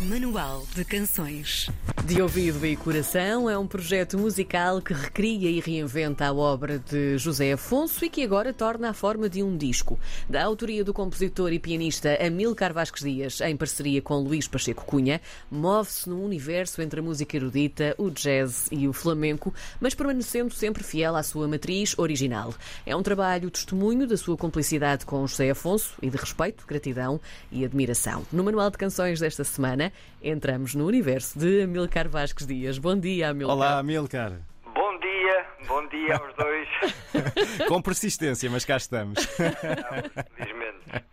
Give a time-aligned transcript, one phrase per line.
[0.00, 1.68] Manual de Canções.
[2.04, 7.18] De Ouvido e Coração é um projeto musical que recria e reinventa a obra de
[7.18, 9.98] José Afonso e que agora torna a forma de um disco.
[10.28, 15.20] Da autoria do compositor e pianista Amilcar Vasques Dias, em parceria com Luís Pacheco Cunha,
[15.50, 20.82] move-se num universo entre a música erudita, o jazz e o flamenco, mas permanecendo sempre
[20.82, 22.54] fiel à sua matriz original.
[22.86, 27.20] É um trabalho testemunho da sua cumplicidade com José Afonso e de respeito, gratidão
[27.52, 28.24] e admiração.
[28.32, 29.92] No Manual de Canções desta semana,
[30.22, 32.78] entramos no universo de Amilcar Vasques Dias.
[32.78, 33.56] Bom dia, Amilcar.
[33.56, 34.32] Olá, Amilcar.
[34.74, 36.68] Bom dia, bom dia aos dois.
[37.68, 39.18] Com persistência, mas cá estamos.
[39.38, 41.04] Não, felizmente.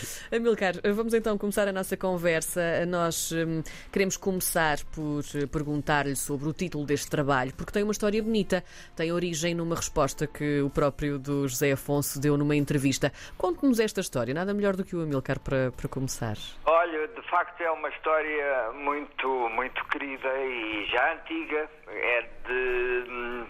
[0.34, 2.84] Amilcar, vamos então começar a nossa conversa.
[2.86, 7.92] Nós hum, queremos começar por eh, perguntar-lhe sobre o título deste trabalho, porque tem uma
[7.92, 8.64] história bonita.
[8.96, 13.12] Tem origem numa resposta que o próprio do José Afonso deu numa entrevista.
[13.36, 16.36] Conte-nos esta história, nada melhor do que o Amilcar para, para começar.
[16.64, 21.68] Olha, de facto é uma história muito, muito querida e já antiga.
[21.88, 23.46] É de hum,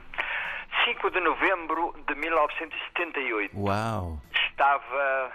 [0.84, 3.58] 5 de novembro de 1978.
[3.58, 4.20] Uau!
[4.50, 5.32] Estava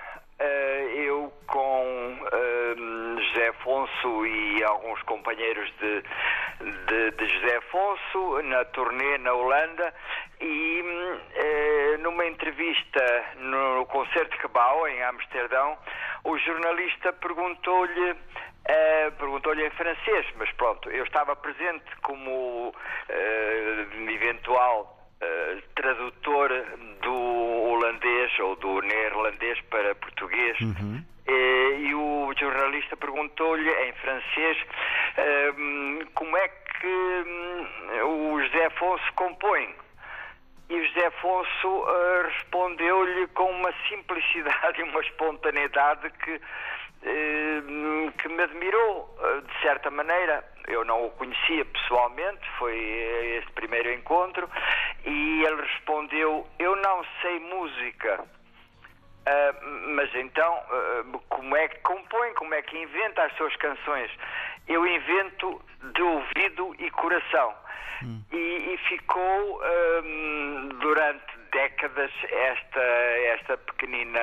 [0.96, 2.76] eu com eh,
[3.22, 6.04] José Afonso e alguns companheiros de,
[6.88, 9.94] de, de José Afonso na turnê na Holanda
[10.40, 10.84] e
[11.36, 15.78] eh, numa entrevista no concerto Cabau em Amsterdão
[16.24, 18.16] o jornalista perguntou-lhe
[18.66, 22.74] eh, perguntou-lhe em francês, mas pronto, eu estava presente como
[23.10, 26.50] eh, eventual eh, tradutor
[27.02, 27.51] do
[28.02, 30.58] holandês ou do neerlandês para português.
[31.28, 34.58] Eh, e o jornalista perguntou-lhe em francês
[35.18, 35.54] eh,
[36.16, 39.76] como é que hum, o José Afonso compõe.
[40.70, 46.42] E o José Afonso eh, respondeu-lhe com uma simplicidade e uma espontaneidade que,
[47.04, 50.44] eh, que me admirou, eh, de certa maneira.
[50.68, 52.78] Eu não o conhecia pessoalmente, foi
[53.40, 54.48] este primeiro encontro,
[55.06, 58.24] e ele respondeu: Eu não sei música.
[59.26, 59.56] Ah,
[59.96, 64.12] mas então, ah, como é que compõe, como é que inventa as suas canções?
[64.68, 65.62] Eu invento
[65.94, 67.54] de ouvido e coração.
[68.32, 69.62] E, e ficou
[70.04, 74.20] hum, durante décadas esta, esta pequenina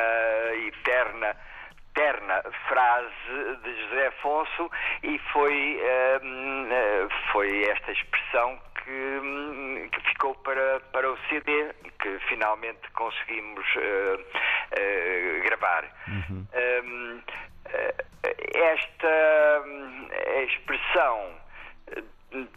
[0.56, 1.37] e terna,
[1.95, 4.71] terna frase de José Afonso
[5.05, 5.81] e foi,
[6.22, 12.91] hum, eh, foi esta expressão que, hum, que ficou para, para o CD, que finalmente
[12.93, 14.19] conseguimos eh,
[14.73, 15.84] eh, gravar.
[16.09, 17.23] Hum,
[17.73, 17.95] eh,
[18.53, 19.65] esta
[20.49, 21.34] expressão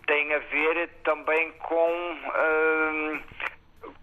[0.08, 3.22] tem a ver também com, hum,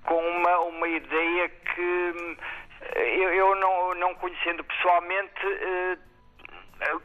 [0.05, 2.39] com uma, uma ideia que
[2.95, 5.33] eu, eu não, não conhecendo pessoalmente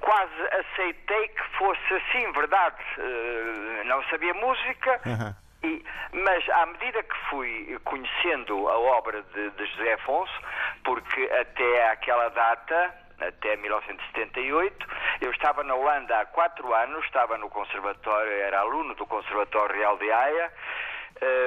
[0.02, 2.78] quase aceitei que fosse assim, verdade.
[3.86, 5.02] Não sabia música,
[5.64, 10.34] e- mas à medida que fui conhecendo a obra de, de José Afonso,
[10.84, 14.88] porque até aquela data, até 1978,
[15.22, 19.98] eu estava na Holanda há quatro anos, estava no conservatório, era aluno do Conservatório Real
[19.98, 20.52] de Haia,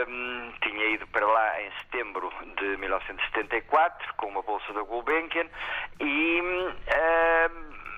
[0.08, 5.46] Hum, tinha ido para lá em setembro de 1974 com uma bolsa da Gulbenkian
[6.00, 6.72] e hum,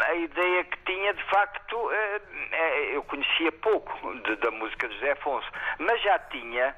[0.00, 2.20] a ideia que tinha de facto eh,
[2.52, 5.48] eh, eu conhecia pouco de- da música de José Afonso
[5.78, 6.76] mas já tinha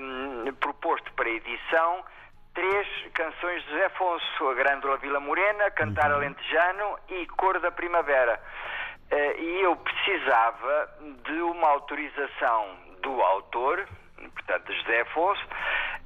[0.00, 2.04] hum, proposto para edição
[2.54, 8.40] três canções de José Afonso a Grândola Vila Morena, Cantar Alentejano e Cor da Primavera
[9.10, 10.88] Eh, e eu precisava
[11.24, 13.86] de uma autorização do autor,
[14.34, 15.46] portanto, de José Afonso,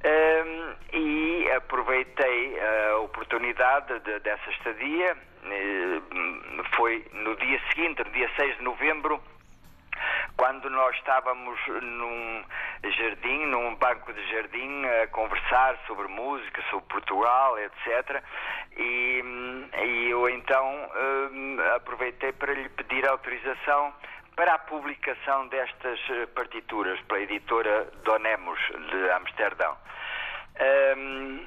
[0.03, 5.15] ehm, e aproveitei a oportunidade de- dessa estadia.
[5.45, 6.01] Eh,
[6.75, 9.21] foi no dia seguinte, no dia 6 de novembro,
[10.37, 12.43] quando nós estávamos num
[12.83, 18.23] jardim, num banco de jardim, a conversar sobre música, sobre Portugal, etc.
[18.77, 19.21] E,
[19.83, 20.89] e eu então
[21.31, 23.93] hum, aproveitei para lhe pedir autorização
[24.35, 28.59] para a publicação destas eh, partituras pela editora Donemos
[28.89, 29.75] de Amsterdão.
[30.95, 31.45] Hum,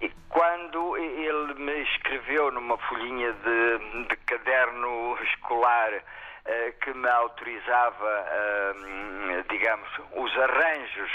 [0.00, 6.02] e quando ele me escreveu numa folhinha de, de caderno escolar
[6.44, 8.26] eh, que me autorizava,
[8.76, 11.10] hum, digamos, os arranjos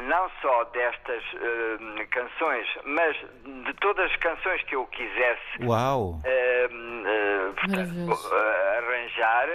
[0.00, 6.20] não só destas hum, canções, mas de todas as canções que eu quisesse Uau!
[6.24, 6.68] eh,
[7.56, 9.48] portanto, eh, arranjar.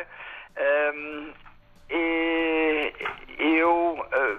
[3.39, 4.37] eu eh,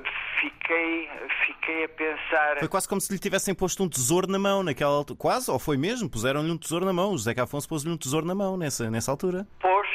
[0.50, 1.08] fiquei,
[1.46, 2.58] fiquei a pensar.
[2.58, 5.18] Foi quase como se lhe tivessem posto um tesouro na mão naquela altura.
[5.18, 6.08] Quase, ou foi mesmo?
[6.10, 7.10] Puseram-lhe um tesouro na mão.
[7.12, 9.46] O José Afonso pôs-lhe um tesouro na mão nessa, nessa altura.
[9.60, 9.88] Pois,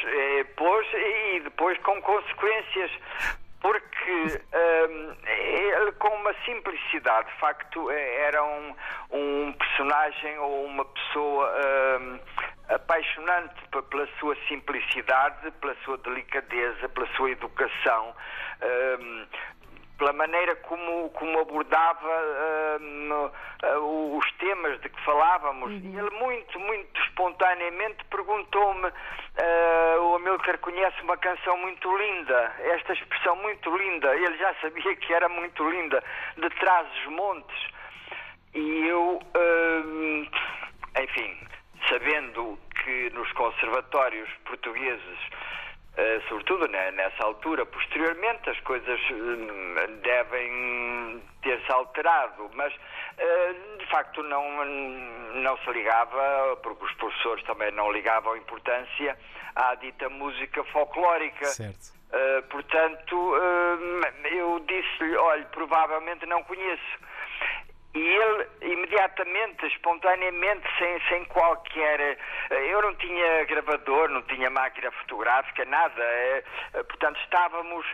[0.94, 2.90] é depois com consequências,
[3.60, 4.40] porque
[4.90, 8.74] hum, ele com uma simplicidade, de facto, é- era um,
[9.10, 11.52] um personagem ou uma pessoa
[12.00, 12.18] hum,
[12.68, 18.14] apaixonante p- pela sua simplicidade, pela sua delicadeza, pela sua educação.
[19.00, 19.26] hum,
[20.00, 22.08] pela maneira como, como abordava
[22.80, 23.30] hum,
[23.62, 25.70] eh, os temas de que falávamos.
[25.70, 28.90] E ele muito, muito espontaneamente perguntou-me,
[29.36, 34.96] eh, o Amilcar conhece uma canção muito linda, esta expressão muito linda, ele já sabia
[34.96, 36.02] que era muito linda,
[36.38, 37.68] de trás os montes.
[38.54, 39.20] E eu,
[41.00, 41.38] enfim,
[41.88, 45.49] sabendo que nos conservatórios portugueses Uh,
[46.28, 47.66] sobretudo ne- nessa altura.
[47.66, 54.64] Posteriormente as coisas hum, devem ter-se alterado, mas uh, de facto não,
[55.34, 59.16] não se ligava, porque os professores também não ligavam importância
[59.54, 61.46] à dita música folclórica.
[61.46, 62.00] Certo.
[62.10, 66.98] Uh, portanto, hum, eu disse-lhe, olha, provavelmente não conheço.
[67.92, 72.00] E ele, imediatamente, espontaneamente, sem, sem qualquer.
[72.00, 72.18] eh,
[72.70, 76.00] Eu não tinha gravador, não tinha máquina fotográfica, nada.
[76.02, 76.44] eh,
[76.74, 77.84] eh, Portanto, estávamos,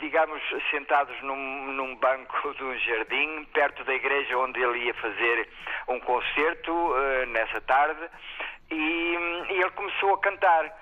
[0.00, 0.42] digamos,
[0.72, 5.48] sentados num, num banco de um jardim, perto da igreja onde ele ia fazer
[5.86, 6.94] um concerto
[7.28, 8.00] nessa tarde,
[8.68, 8.74] e,
[9.50, 10.81] e ele começou a cantar.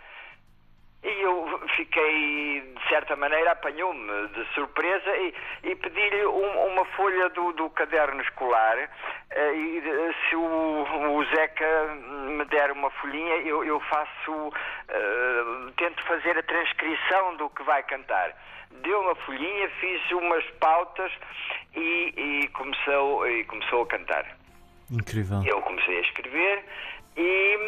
[1.84, 5.34] Fiquei, de certa maneira, apanhou-me de surpresa e,
[5.64, 8.76] e pedi-lhe um- uma folha do, do caderno escolar.
[9.30, 10.40] eh, e eh, se o,
[11.16, 11.86] o Zeca
[12.36, 14.52] me der uma folhinha, eu, eu faço,
[14.90, 18.30] eh, tento fazer a transcrição do que vai cantar.
[18.82, 21.10] Deu uma folhinha, fiz umas pautas
[21.74, 22.12] e,
[22.44, 24.26] e começou, e começou a cantar.
[24.90, 25.42] Incrível.
[25.46, 26.62] Eu comecei a escrever
[27.16, 27.58] e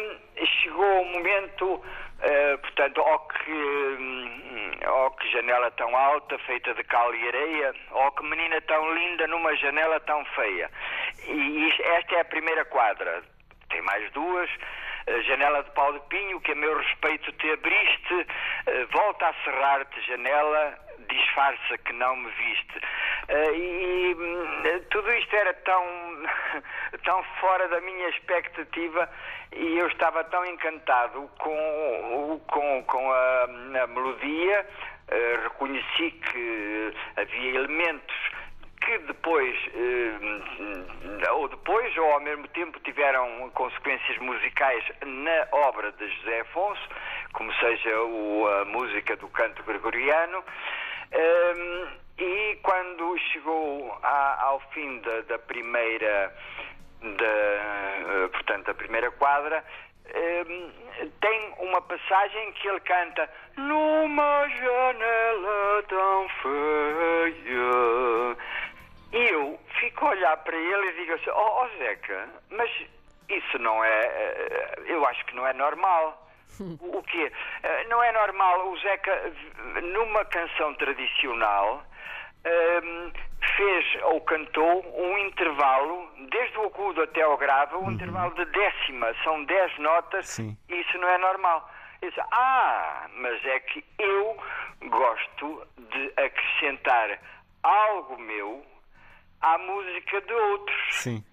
[0.61, 1.81] chegou o momento,
[2.21, 7.73] eh, portanto, ó que, hum, ó que janela tão alta, feita de cal e areia,
[7.91, 10.69] ó que menina tão linda numa janela tão feia.
[11.27, 13.23] E esta é a primeira quadra.
[13.69, 14.49] Tem mais duas.
[15.05, 18.27] A janela de pau de pinho, que a meu respeito te abriste,
[18.67, 20.79] eh, volta a cerrar-te, janela,
[21.09, 22.79] disfarça que não me viste.
[23.27, 25.83] Eh, e hum, tudo isto era tão,
[27.05, 29.09] tão fora da minha expectativa
[29.55, 33.43] e eu estava tão encantado com, com, com a,
[33.83, 34.67] a melodia,
[35.07, 38.15] eh, reconheci que havia elementos
[38.81, 46.05] que depois, eh, ou depois, ou ao mesmo tempo, tiveram consequências musicais na obra de
[46.17, 46.89] José Afonso,
[47.31, 50.43] como seja o- a música do canto gregoriano.
[51.13, 51.87] Eh,
[52.17, 56.33] e quando chegou à- ao fim da, da primeira,
[57.01, 59.63] da, eh, portanto, da primeira quadra,
[60.05, 60.43] eh,
[61.21, 68.37] tem uma passagem que ele canta numa janela tão feia.
[69.13, 72.69] E eu fico a olhar para ele e digo assim, ó oh, Zeca, mas
[73.29, 76.19] isso não é, eh, eu acho que não é normal.
[76.79, 77.31] O quê?
[77.63, 79.33] Eh, Não é normal o Zeca,
[79.81, 81.83] numa canção tradicional,
[82.45, 83.11] ehm,
[83.55, 89.13] fez ou cantou um intervalo, desde o agudo até ao grave, um intervalo de décima,
[89.23, 90.57] são dez notas, Sim.
[90.69, 91.69] e isso não é normal.
[92.01, 94.37] Disse, ah, mas é que eu
[94.89, 97.19] gosto de acrescentar
[97.63, 98.65] algo meu
[99.41, 100.95] à música de outros.
[100.95, 101.23] Sim.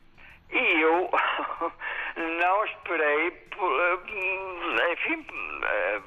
[0.53, 1.11] E eu
[2.17, 5.27] não esperei, por, eh, enfim,
[5.63, 6.01] eh,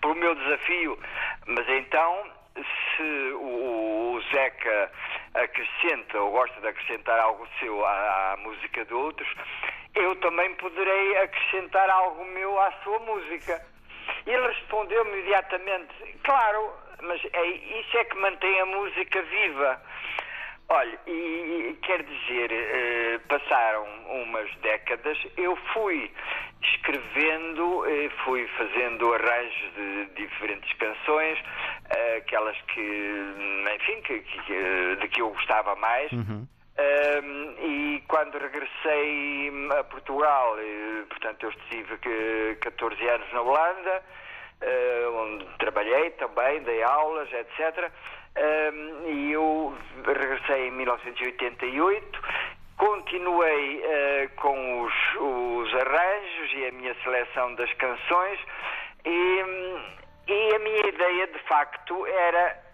[0.00, 0.98] pelo meu desafio.
[1.46, 3.95] Mas então, se o, o
[4.30, 4.90] Zeca
[5.34, 9.28] acrescenta ou gosta de acrescentar algo seu à, à música de outros,
[9.94, 13.62] eu também poderei acrescentar algo meu à sua música.
[14.26, 19.80] Ele respondeu-me imediatamente: Claro, mas é, isso é que mantém a música viva.
[20.68, 23.84] Olha, e, quer dizer, eh, passaram
[24.22, 26.10] umas décadas, eu fui
[26.60, 31.38] escrevendo, eh, fui fazendo arranjos de diferentes canções,
[31.90, 33.22] eh, aquelas que,
[33.76, 36.10] enfim, que, que- de que eu gostava mais.
[36.78, 40.56] Um, e quando regressei a Portugal,
[41.08, 44.02] portanto, eu estive que 14 anos na Holanda,
[45.14, 47.90] onde trabalhei também, dei aulas, etc.
[48.36, 52.20] Um, e eu regressei em 1988,
[52.76, 58.38] continuei eh, com os, os arranjos e a minha seleção das canções,
[59.04, 59.44] e,
[60.26, 62.66] e a minha ideia, de facto, era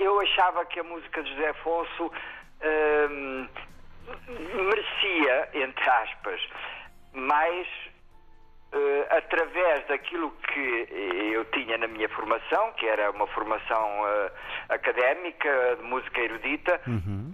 [0.00, 2.12] eu achava que a música de José Afonso
[3.10, 3.48] hum,
[4.54, 6.40] merecia, entre aspas,
[7.12, 7.66] mais
[8.72, 10.88] eh, através daquilo que
[11.32, 14.30] eu tinha na minha formação, que era uma formação eh,
[14.68, 16.80] académica de música erudita,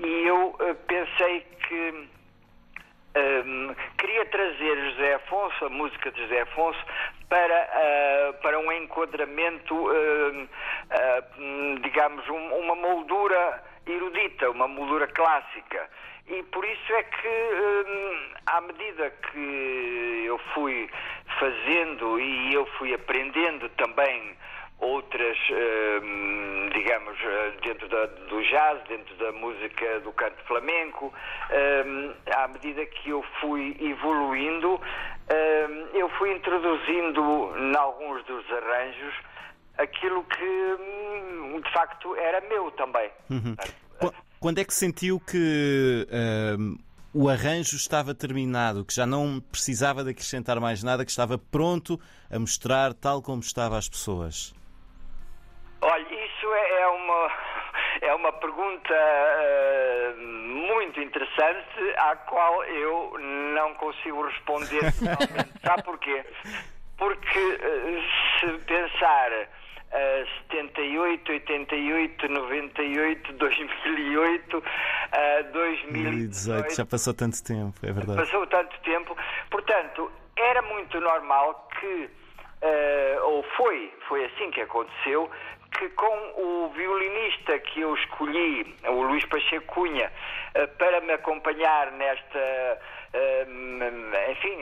[0.05, 2.09] e eu eh, pensei que
[3.17, 6.79] um, queria trazer José Afonso, a música de José Afonso,
[7.29, 15.89] para, uh, para um enquadramento, uh, uh, digamos, um, uma moldura erudita, uma moldura clássica.
[16.29, 17.29] E por isso é que,
[17.89, 20.91] hum, à medida que eu fui
[21.39, 24.37] fazendo e eu fui aprendendo também
[24.81, 25.39] outras,
[26.03, 31.15] hum, digamos, eh, dentro da, do jazz, dentro da música do canto flamenco,
[31.87, 39.15] hum, à medida que eu fui evoluindo, hum, eu fui introduzindo em alguns dos arranjos
[39.79, 43.11] aquilo que hum, de facto era meu também.
[43.57, 43.86] Qu-
[44.41, 46.77] Quando é que sentiu que ahm,
[47.15, 51.99] o arranjo estava terminado, que já não precisava de acrescentar mais nada, que estava pronto
[52.31, 54.55] a mostrar tal como estava às pessoas?
[55.81, 57.31] Olha, isso é é uma,
[58.03, 63.19] é uma pergunta eh, muito interessante à qual eu
[63.55, 64.93] não consigo responder.
[65.65, 66.25] Sabe porquê?
[66.97, 68.03] Porque eh,
[68.41, 69.49] se pensar
[69.93, 74.63] eh, 78, 88, 98, 2008,
[75.13, 78.19] eh, 2018, já passou tanto tempo, é verdade.
[78.19, 79.17] Passou tanto tempo.
[79.51, 82.11] Portanto, era muito normal que,
[82.63, 85.31] eh, ou foi, foi assim que aconteceu,
[85.79, 90.11] que com o violinista que eu escolhi, o Luís Pacheco Cunha,
[90.55, 92.39] eh, para me acompanhar nesta,
[93.13, 93.47] eh,
[94.31, 94.57] enfim,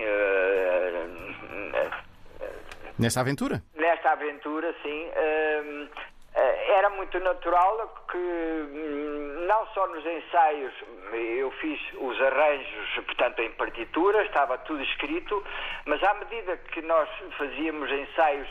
[2.96, 3.60] Nesta aventura?
[3.84, 5.88] Nesta aventura, sim, hum,
[6.34, 10.72] eh, era muito natural que hum, não só nos ensaios
[11.12, 15.44] eu fiz os arranjos, portanto, em partitura, estava tudo escrito,
[15.84, 18.48] mas à medida que nós fazíamos ensaios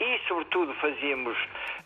[0.00, 1.36] e, sobretudo, fazíamos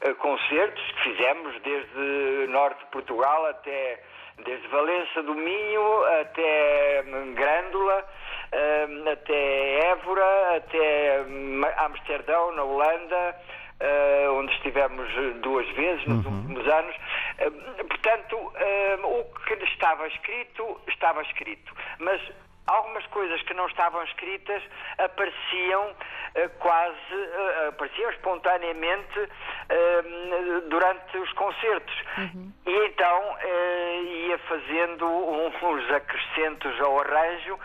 [0.03, 4.03] eh, concertos, que fizemos desde norte de Portugal até
[4.45, 8.07] desde Valença do Minho até hum, Grândola,
[8.53, 13.37] hum, até Évora, até hum, Amsterdão, na Holanda,
[13.81, 15.09] eh, onde estivemos
[15.41, 16.95] duas vezes nos últimos anos.
[17.89, 18.37] Portanto,
[19.05, 21.75] o que estava escrito, estava escrito.
[21.99, 22.21] Mas
[22.71, 24.63] algumas coisas que não estavam escritas
[24.99, 25.95] apareciam
[26.35, 29.29] eh, quase, eh, apareciam espontaneamente
[29.69, 30.03] eh,
[30.69, 31.95] durante os concertos.
[32.67, 33.37] E então
[34.29, 37.59] ia fazendo uns acrescentos ao arranjo,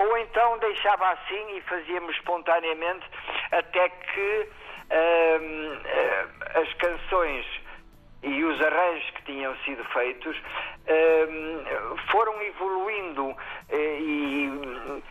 [0.00, 3.06] ou então deixava assim e fazíamos espontaneamente
[3.52, 4.48] até que
[4.88, 5.40] eh,
[5.84, 7.46] eh, as canções
[8.22, 13.36] e os arranjos que tinham sido feitos hum, foram evoluindo
[13.68, 15.02] eh, e hum,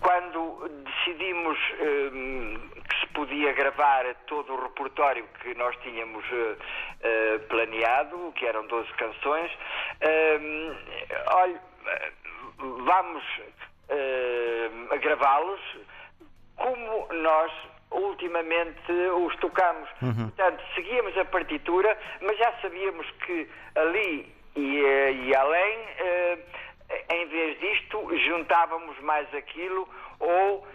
[0.00, 6.24] quando decidimos hum, que se podia gravar todo o repertório que nós tínhamos
[7.00, 9.50] eh, planeado, que eram 12 canções,
[10.02, 10.76] hum,
[11.28, 11.60] olha,
[12.58, 13.24] vamos
[14.90, 15.60] a gravá-los
[16.56, 17.52] como nós
[17.90, 19.88] ultimamente os tocamos.
[20.00, 26.38] Portanto, seguíamos a partitura, mas já sabíamos que ali e, eh, e além, eh,
[27.10, 29.88] em vez disto, juntávamos mais aquilo
[30.20, 30.66] ou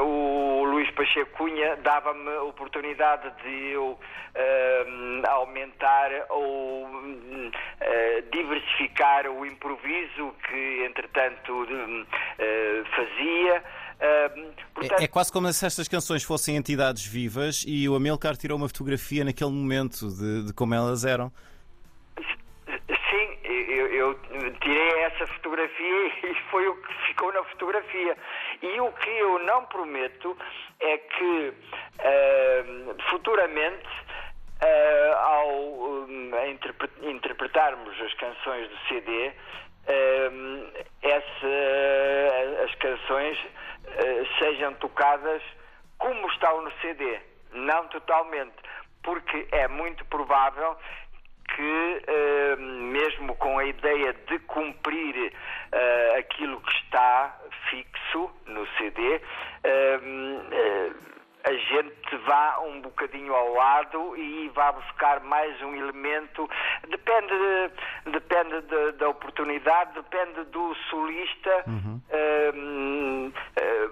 [0.00, 3.98] o Luís Pacheco Cunha dava-me a oportunidade de eu
[5.28, 6.88] aumentar ou
[8.60, 12.06] diversificar o improviso que, entretanto, de-
[12.38, 13.62] eh, fazia.
[14.00, 14.28] Eh,
[14.74, 18.56] portanto, É, é quase como se estas canções fossem entidades vivas e o Amilcar tirou
[18.58, 21.30] uma fotografia naquele momento de, de como elas eram.
[23.10, 24.20] Sim, eu, eu
[24.60, 28.16] tirei essa fotografia e foi o que ficou na fotografia.
[28.62, 30.36] E o que eu não prometo
[30.80, 31.52] é que
[32.00, 32.64] eh,
[33.08, 33.86] futuramente,
[34.60, 35.75] eh, ao hum,
[37.02, 39.32] interpretarmos as canções do CD,
[39.86, 40.30] eh,
[41.02, 43.38] essa- as canções
[43.86, 45.42] eh, sejam tocadas
[45.98, 47.18] como estão no CD,
[47.52, 48.54] não totalmente,
[49.02, 50.76] porque é muito provável
[51.54, 55.32] que, eh, mesmo com a ideia de cumprir
[55.72, 57.38] eh, aquilo que está
[57.70, 59.20] fixo no CD,
[59.64, 60.00] eh,
[60.52, 60.90] eh,
[61.48, 66.48] a gente vá um bocadinho ao lado e vá buscar mais um elemento.
[66.88, 67.34] Depende,
[68.06, 71.64] depende da- da oportunidade, depende do solista.
[72.10, 72.52] eh,
[73.56, 73.88] eh,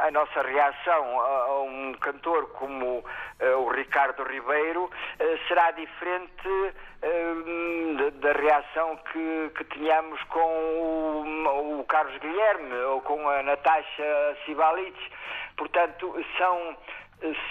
[0.00, 3.04] a, a nossa reação a, a um cantor como
[3.40, 7.34] eh, o Ricardo Ribeiro eh, será diferente eh,
[8.20, 14.36] da, da reação que, que tínhamos com o, o Carlos Guilherme ou com a Natasha
[14.44, 14.96] Sibalic.
[15.56, 16.76] Portanto, são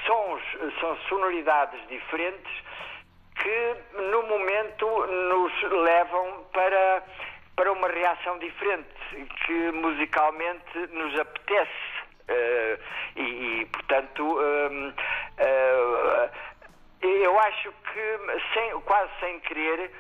[0.06, 0.42] sons,
[0.80, 2.52] são sonoridades diferentes
[3.36, 3.76] que
[4.12, 7.04] no momento nos levam para,
[7.56, 8.90] para uma reação diferente,
[9.46, 11.96] que musicalmente nos apetece.
[12.28, 12.80] Uh,
[13.16, 14.94] e, e, portanto, uh,
[17.02, 18.20] eu acho que,
[18.54, 19.92] sem, quase sem querer,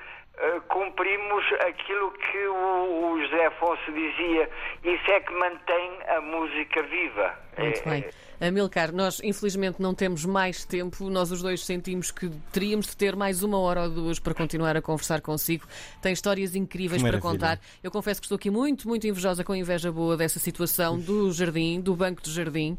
[0.67, 4.49] cumprimos aquilo que o, o José Afonso dizia:
[4.83, 7.37] isso é que mantém a música viva.
[7.57, 8.05] Muito é, bem.
[8.39, 13.15] Amilcar, nós infelizmente não temos mais tempo, nós os dois sentimos que teríamos de ter
[13.15, 15.65] mais uma hora ou duas para continuar a conversar consigo.
[16.01, 17.59] Tem histórias incríveis para contar.
[17.83, 21.79] Eu confesso que estou aqui muito, muito invejosa com inveja boa dessa situação do jardim,
[21.79, 22.77] do banco de jardim,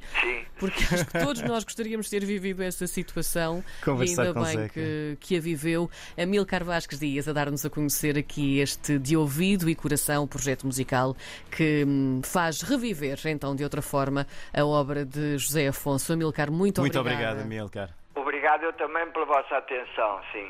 [0.58, 4.68] porque acho que todos nós gostaríamos de ter vivido essa situação Conversar e ainda bem
[4.68, 5.90] que, que, a viveu.
[6.16, 11.16] Amilcar Vasques Dias a dar-nos a conhecer aqui este De Ouvido e Coração, projeto musical
[11.50, 16.12] que hum, faz reviver, então, de outra forma, a obra de José Afonso.
[16.12, 17.44] Amilcar, muito, muito obrigada.
[17.44, 18.06] Muito obrigado, Amilcar.
[18.14, 20.44] Obrigado eu também pela vossa atenção, sim.